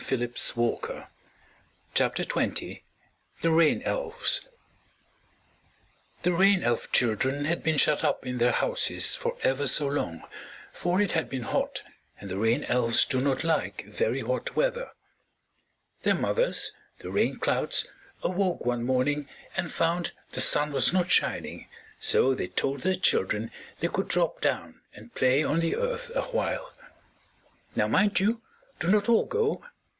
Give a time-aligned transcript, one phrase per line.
[0.09, 1.07] THE RAIN ELVES
[1.95, 2.81] [Illustration:
[3.43, 4.41] The Rain Elves]
[6.23, 10.23] The Rain Elf children had been shut up in their houses for ever so long,
[10.73, 11.83] for it had been hot
[12.19, 14.89] and the Rain Elves do not like very hot weather.
[16.01, 17.87] Their mothers, the Rain Clouds,
[18.23, 21.67] awoke one morning and found the sun was not shining,
[21.99, 23.49] so they told their children
[23.79, 26.73] they could drop down and play on the Earth awhile.
[27.77, 28.41] "Now, mind you,
[28.79, 29.63] do not all go.